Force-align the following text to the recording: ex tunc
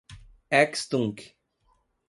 ex 0.61 0.73
tunc 0.89 1.17